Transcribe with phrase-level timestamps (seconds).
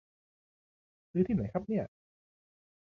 [1.11, 1.85] ซื้อที่ไหนครับเนี่ย